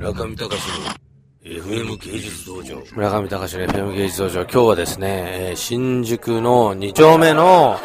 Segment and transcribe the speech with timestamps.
[0.00, 0.54] 村上隆の
[1.44, 2.82] FM 芸術道場。
[2.94, 4.42] 村上隆の FM 芸術道場。
[4.44, 5.08] 今日はですね、
[5.50, 7.78] えー新宿の2丁目の、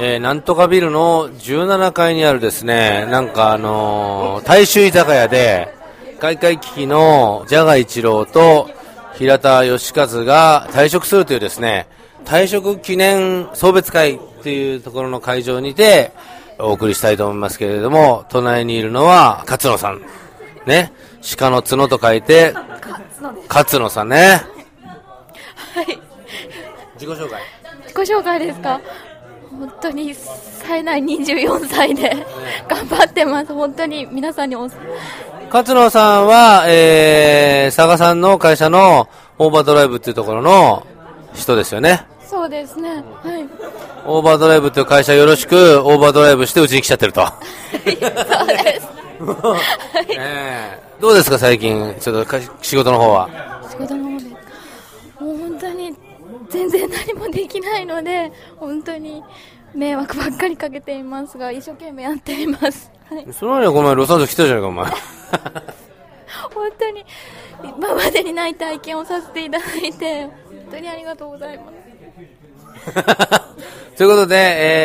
[0.00, 5.68] えーなんとかビルの17階にあるですね、なんかあのー大衆居酒屋で、
[6.20, 8.70] 開会危機のジャガ一郎と
[9.12, 11.86] 平田義和が退職するというですね、
[12.24, 16.12] 退職記念送別会っていうところの会場にて
[16.58, 20.00] お送りしたいと思いますけれども、隣にいるのは勝野さん。
[20.66, 20.92] ね。
[21.38, 22.54] 鹿の角と書いて、
[23.48, 24.42] 勝野さんね。
[25.74, 26.00] はい。
[26.94, 27.40] 自己紹介。
[27.82, 28.80] 自己紹介ですか？
[29.50, 32.26] 本当に冴えない24歳で
[32.68, 33.52] 頑張ってます。
[33.52, 34.68] 本当に皆さんにお、
[35.52, 39.08] 勝野さんは、えー、佐賀さんの会社の
[39.38, 40.86] オーバードライブっていうところの
[41.34, 42.06] 人ですよね。
[42.24, 42.88] そうですね。
[43.22, 43.46] はい。
[44.06, 47.26] オーバードライブっていう会社よろしく、オーバードライブしてうちに来ちゃってると。
[47.26, 48.88] そうです。
[50.16, 53.28] えーどうですか最近、ちょっとか仕事の方は。
[53.68, 54.24] 仕事の方で
[55.18, 55.92] もう本当に
[56.48, 59.20] 全然何もできないので、本当に
[59.74, 62.90] 迷惑ばっかりかけていますが、一生懸命やっています。
[63.10, 63.26] はい。
[63.32, 64.86] その前にこの前ロサンゼルス来たじゃないか、お前。
[66.54, 67.04] 本当に
[67.78, 70.32] 今までにない体験をさせていただいて、本
[70.70, 71.72] 当にありがとうございます。
[73.96, 74.36] ということで、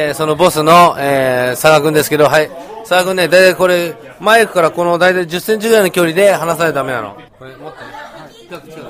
[0.08, 2.50] えーそのボスの、えー佐賀君ですけど、はい。
[2.80, 7.18] 佐賀君ね、だいたいこれ、マイクからこの大体10センチぐらいの距離で話さないとダメなの。
[7.38, 7.88] これ、もっとね。
[8.50, 8.84] 近く近く。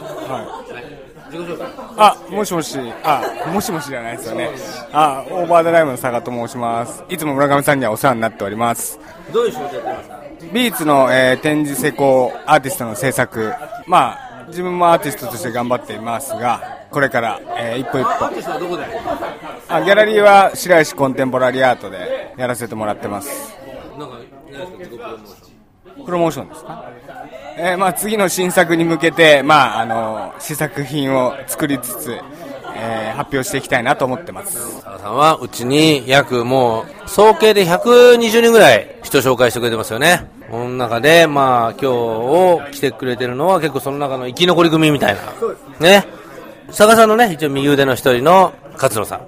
[1.30, 1.68] 自己紹介。
[1.98, 3.22] あ、もしもし、あ、
[3.54, 4.50] もしもしじゃないですよね。
[4.94, 7.04] あ、オーバードライブの佐賀と申します。
[7.10, 9.00] いつも村上さんにはお世話になっております。
[9.34, 10.18] どういう仕事やってますか？
[10.54, 13.54] ビーツの、えー展示施工アーティストの制作。
[13.88, 18.10] まあ、自分もアーティストとして頑張っていますが、これから、えー一歩一歩。
[18.10, 18.86] アーティストはどこで？
[19.68, 23.54] あ、ギャラリーは白石コンテンポラリーアートでやらせてもらってます。
[23.98, 24.18] なんか、
[24.86, 26.06] プロモーション。
[26.06, 26.86] プロモーションですか？
[27.58, 32.12] えーまあ、次の新作に向けて、まあ、あの試作品を作りつつ、
[32.76, 40.28] えー発表していきたいなと思ってます佐賀さんはうちに約もう、総計で120人ぐらい人紹介してくれてますよね。
[40.52, 45.22] この中で、まあ、今日を来てくれてるのは結構その中の生き残り組みたいな。
[45.80, 46.06] ね。
[46.68, 49.22] 佐賀さんのね、一応右腕の一人の勝野さん。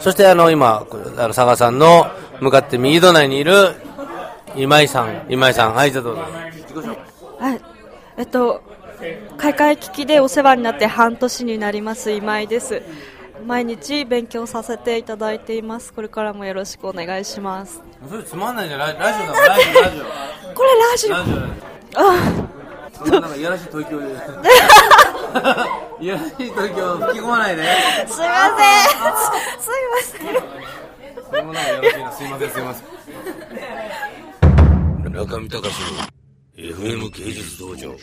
[0.00, 0.84] そしてあの、今、
[1.16, 2.06] あの佐賀さんの
[2.40, 3.74] 向かって右隣にいる
[4.56, 5.26] 今井さん。
[5.28, 5.74] 今井さん。
[5.74, 6.22] はい、じゃあどうぞ。
[7.38, 7.60] はい。
[8.16, 8.62] えっと、
[9.38, 12.82] 開会危機でお世話になって半年になります今井です。
[13.46, 15.92] 毎日勉強させていただいています。
[15.92, 17.82] これからもよろしくお願いします。
[18.08, 18.80] それつまんないじゃん。
[18.80, 20.04] ララジオだ ラジオ、ラジオ。
[20.54, 21.36] これラジオラジオ。
[22.00, 22.14] あ
[22.92, 24.04] そんななんかいやらしい吐息をい
[26.06, 27.64] やらしい吐息を吹き込まないで。
[27.64, 28.22] すいません。
[29.58, 30.26] すすいません。
[31.28, 32.12] それもなんかやらしいな。
[32.12, 32.84] すいません、すいません。
[35.12, 35.98] 中見隆の
[36.56, 37.94] FM 芸術道場。